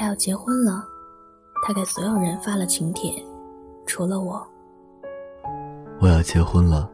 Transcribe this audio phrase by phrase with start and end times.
[0.00, 0.82] 他要结婚了，
[1.62, 3.22] 他给所有人发了请帖，
[3.84, 4.42] 除了我。
[6.00, 6.90] 我要结婚了，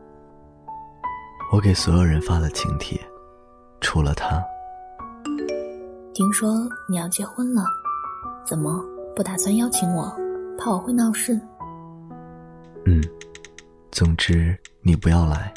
[1.53, 3.01] 我给所有人发了请帖，
[3.81, 4.43] 除了他。
[6.15, 7.65] 听说你要结婚了，
[8.45, 8.85] 怎么
[9.15, 10.13] 不打算邀请我？
[10.59, 11.41] 怕我会闹事？
[12.87, 13.01] 嗯，
[13.93, 15.55] 总之你不要来。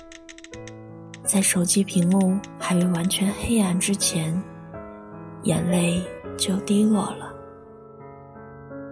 [1.23, 4.39] 在手机屏幕还未完全黑暗之前，
[5.45, 5.99] 眼泪
[6.37, 7.37] 就滴落了。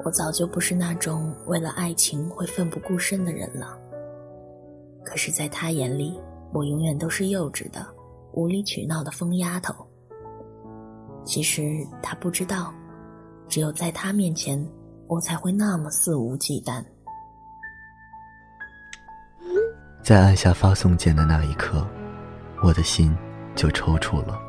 [0.04, 3.78] 我早就不是那种为了爱情会奋不顾身的人了。
[5.04, 6.20] 可是，在他眼里，
[6.54, 7.86] 我永远都是幼稚的、
[8.34, 9.74] 无理取闹的疯丫头。
[11.26, 12.74] 其实他不知道，
[13.50, 14.66] 只有在他面前，
[15.08, 16.84] 我才会那么肆无忌惮。
[20.02, 21.86] 在按下发送键的那一刻，
[22.64, 23.14] 我的心
[23.56, 24.40] 就抽搐了。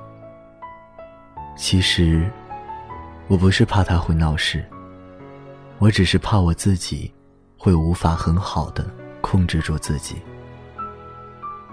[1.57, 2.31] 其实，
[3.27, 4.65] 我不是怕他会闹事，
[5.79, 7.13] 我只是怕我自己
[7.57, 8.85] 会无法很好的
[9.21, 10.17] 控制住自己。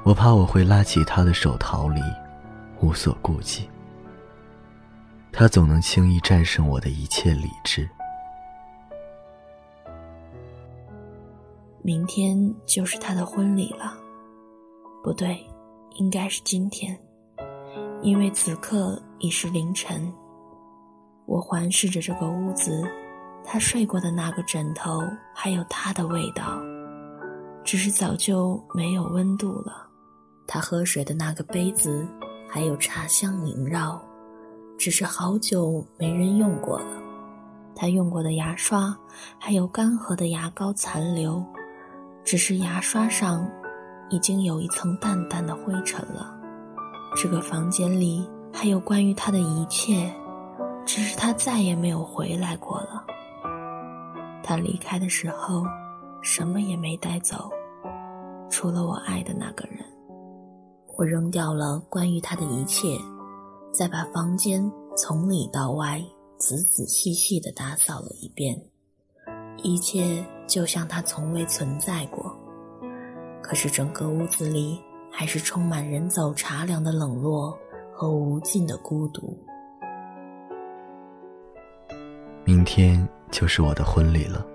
[0.04, 2.00] 我怕我会拉起他的手逃离，
[2.80, 3.68] 无所顾忌。
[5.32, 7.90] 他总能轻易战胜我的一切理智。
[11.82, 13.98] 明天就是他的婚礼了，
[15.04, 15.44] 不对，
[15.96, 16.98] 应该是今天，
[18.02, 20.14] 因为此刻已是凌晨。
[21.26, 22.88] 我环视着这个屋子，
[23.46, 26.60] 他睡过的那个枕头还有他的味道，
[27.64, 29.88] 只是早就没有温度了。
[30.48, 32.08] 他喝水的那个杯子
[32.50, 34.02] 还有茶香萦绕。
[34.78, 37.02] 只是好久没人用过了，
[37.74, 38.94] 他用过的牙刷
[39.40, 41.42] 还有干涸的牙膏残留，
[42.26, 43.50] 只是牙刷上
[44.10, 46.36] 已经有一层淡淡的灰尘了。
[47.16, 50.14] 这个房间里还有关于他的一切，
[50.86, 53.06] 只是他再也没有回来过了。
[54.48, 55.64] 他离开的时候，
[56.22, 57.50] 什么也没带走，
[58.48, 59.84] 除了我爱的那个人。
[60.96, 62.96] 我扔掉了关于他的一切。
[63.74, 66.02] 再把房间从里到外
[66.38, 68.56] 仔仔细细地打扫了一遍，
[69.58, 72.34] 一切就像他从未存在过。
[73.42, 74.80] 可是整个屋子里
[75.12, 77.58] 还是充满人走茶凉的冷落
[77.94, 79.38] 和无尽的孤独。
[82.48, 82.96] 明天
[83.32, 84.46] 就是我的婚礼了，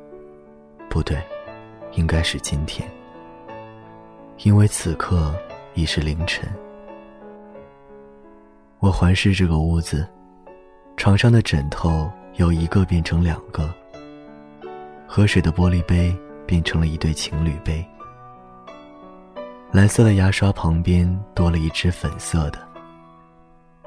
[0.89, 1.21] 不对，
[1.95, 2.89] 应该是今天，
[4.45, 5.35] 因为此刻
[5.75, 6.49] 已是凌晨。
[8.79, 10.07] 我环视这个屋子，
[10.97, 13.69] 床上的枕头由一个变成两个，
[15.05, 17.85] 喝水的玻璃杯变成了一对情侣杯，
[19.73, 22.59] 蓝色的牙刷旁边多了一只粉色的，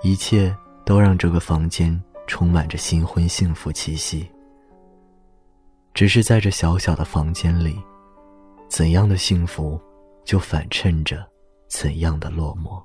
[0.01, 0.53] 一切
[0.83, 1.97] 都让这个房间
[2.27, 4.29] 充满着新婚幸福气息。
[5.93, 7.79] 只是在这小小的房间里，
[8.67, 9.79] 怎样的幸福，
[10.25, 11.23] 就反衬着
[11.69, 12.83] 怎样的落寞。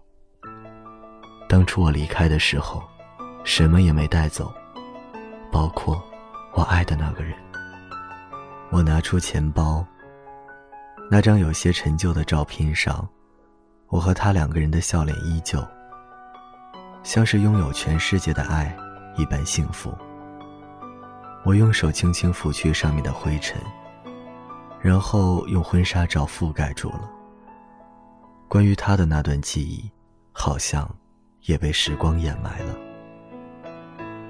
[1.49, 2.83] 当初我离开的时候，
[3.45, 4.53] 什么也没带走，
[5.51, 6.03] 包括
[6.53, 7.35] 我爱的那个人。
[8.71, 9.83] 我拿出钱包，
[11.11, 13.09] 那张有些陈旧的照片上，
[13.89, 15.67] 我和他两个人的笑脸依旧，
[17.03, 18.77] 像是拥有全世界的爱
[19.19, 19.93] 一般幸福。
[21.45, 23.61] 我用手轻轻拂去上面的灰尘，
[24.81, 27.11] 然后用婚纱照覆盖住了。
[28.49, 29.91] 关于他的那段记忆，
[30.33, 30.89] 好像。
[31.45, 32.77] 也被时光掩埋了。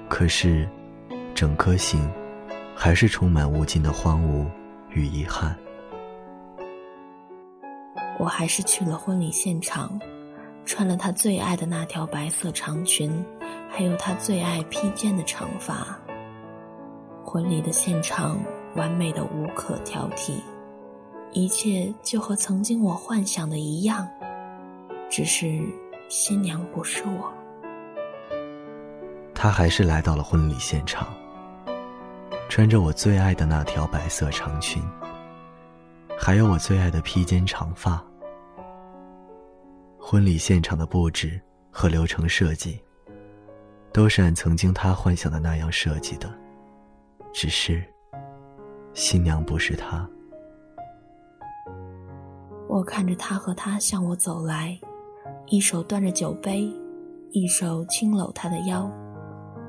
[0.07, 0.69] 可是，
[1.35, 2.07] 整颗心
[2.73, 4.45] 还是充满无尽的荒芜
[4.91, 5.53] 与遗憾。
[8.17, 9.99] 我还是去了婚礼现场，
[10.69, 13.25] 穿了他最爱的那条白色长裙，
[13.71, 15.97] 还有他最爱披肩的长发。
[17.25, 18.39] 婚礼的现场
[18.75, 20.33] 完美的无可挑剔，
[21.31, 24.07] 一切就和曾经我幻想的一样，
[25.09, 25.59] 只是。
[26.07, 27.31] 新娘不是我，
[29.35, 31.07] 他还是来到了婚礼现场，
[32.47, 34.81] 穿着我最爱的那条白色长裙，
[36.17, 38.03] 还有我最爱的披肩长发。
[40.11, 41.39] 婚礼现场的布置
[41.69, 42.81] 和流程设计，
[43.93, 46.27] 都是按曾经他幻想的那样设计的，
[47.31, 47.83] 只是
[48.95, 50.09] 新娘不是他。
[52.67, 54.75] 我看着他和他向我走来。
[55.45, 56.67] 一手端着酒杯，
[57.29, 58.91] 一手轻搂他的腰，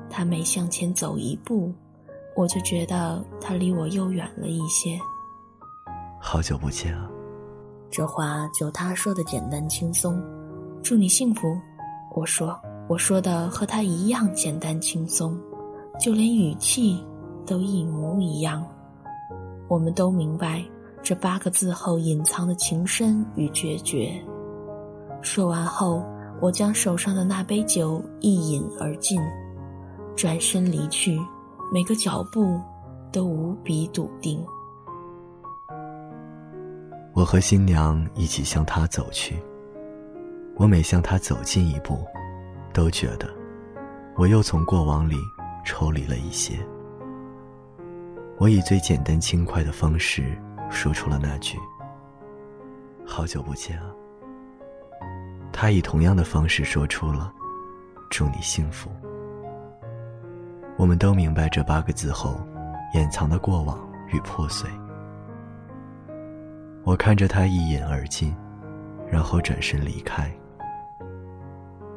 [0.09, 1.71] 他每向前走一步，
[2.35, 4.99] 我就觉得他离我又远了一些。
[6.19, 7.07] 好久不见啊！
[7.91, 10.19] 这话就他说的简单轻松。
[10.81, 11.55] 祝你幸福，
[12.15, 12.57] 我说，
[12.87, 15.37] 我说的和他一样简单轻松，
[15.99, 17.03] 就连语气
[17.45, 18.65] 都一模一样。
[19.67, 20.63] 我们都明白
[21.03, 24.11] 这八个字后隐藏的情深与决绝。
[25.21, 26.01] 说完后，
[26.39, 29.21] 我将手上的那杯酒一饮而尽，
[30.15, 31.19] 转身离去，
[31.71, 32.59] 每个脚步
[33.11, 34.43] 都无比笃定。
[37.13, 39.35] 我和新娘一起向他走去。
[40.55, 42.05] 我每向他走近一步，
[42.73, 43.27] 都觉得
[44.15, 45.15] 我又从过往里
[45.65, 46.57] 抽离了一些。
[48.37, 50.37] 我以最简单轻快的方式
[50.69, 51.57] 说出了那句
[53.05, 53.91] “好久不见啊”。
[55.51, 57.33] 他以同样的方式说出了
[58.09, 58.89] “祝你幸福”。
[60.77, 62.39] 我们都明白这八个字后
[62.93, 64.69] 掩藏的过往与破碎。
[66.83, 68.35] 我看着他一饮而尽，
[69.09, 70.31] 然后转身离开。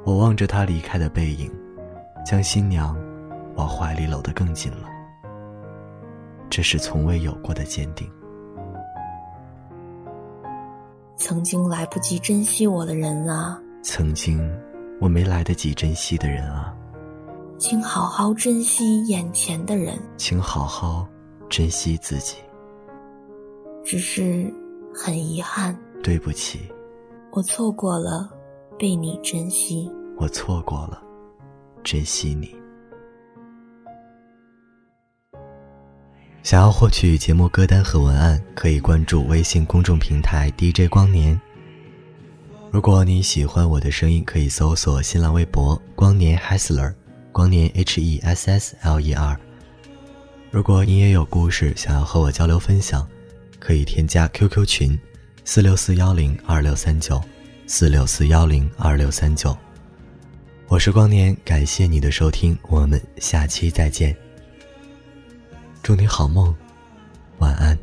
[0.05, 1.51] 我望着他离开的背影，
[2.25, 2.95] 将新娘
[3.57, 4.89] 往怀里搂得更紧了。
[6.51, 8.09] 这是从未有过的坚定。
[11.17, 14.39] 曾经来不及珍惜我的人啊，曾经
[15.01, 16.75] 我没来得及珍惜的人啊，
[17.57, 21.09] 请好好珍惜眼前的人，请好好
[21.49, 22.37] 珍惜自己。
[23.85, 24.53] 只是
[24.95, 26.61] 很遗憾，对不起，
[27.33, 28.31] 我错过了
[28.79, 31.03] 被你珍惜，我错过了
[31.83, 32.55] 珍惜你。
[36.45, 41.41] 想要获取节目歌单和文案，可以关注微信公众平台 DJ 光年。
[42.71, 46.95] 如果你喜欢我的声音，可以搜索新浪微博“光年 Hessler”，
[47.33, 49.41] 光年 H E S S L E R。
[50.51, 53.09] 如果你也有故事想要和我交流分享，
[53.65, 55.01] 可以添加 QQ 群：
[55.43, 57.19] 四六四幺零二六三九
[57.67, 59.57] 四六四幺零二六三九。
[60.69, 64.15] 我是光年，感谢你的收听，我们下期再见。
[65.83, 66.55] 祝你好梦，
[67.39, 67.79] 晚安。